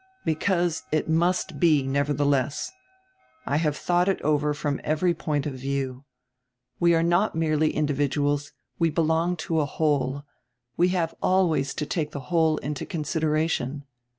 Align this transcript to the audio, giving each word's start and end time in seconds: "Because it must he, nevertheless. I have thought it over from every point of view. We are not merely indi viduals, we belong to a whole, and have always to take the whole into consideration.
"Because 0.25 0.81
it 0.91 1.07
must 1.07 1.53
he, 1.61 1.83
nevertheless. 1.83 2.71
I 3.45 3.57
have 3.57 3.77
thought 3.77 4.09
it 4.09 4.19
over 4.23 4.51
from 4.55 4.81
every 4.83 5.13
point 5.13 5.45
of 5.45 5.53
view. 5.53 6.05
We 6.79 6.95
are 6.95 7.03
not 7.03 7.35
merely 7.35 7.69
indi 7.69 7.93
viduals, 7.93 8.51
we 8.79 8.89
belong 8.89 9.35
to 9.45 9.59
a 9.61 9.65
whole, 9.65 10.23
and 10.75 10.89
have 10.89 11.13
always 11.21 11.75
to 11.75 11.85
take 11.85 12.13
the 12.13 12.19
whole 12.33 12.57
into 12.57 12.83
consideration. 12.83 13.83